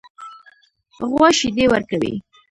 غوا 1.09 1.27
شیدې 1.37 1.65
ورکوي. 1.69 2.13